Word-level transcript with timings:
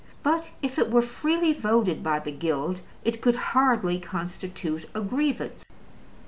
But 0.23 0.49
if 0.63 0.79
it 0.79 0.89
were 0.89 1.03
freely 1.03 1.53
voted 1.53 2.01
by 2.01 2.17
the 2.17 2.31
Guild, 2.31 2.81
it 3.05 3.21
could 3.21 3.35
hardly 3.53 3.99
constitute 3.99 4.89
a 4.95 4.99
grievance. 5.01 5.71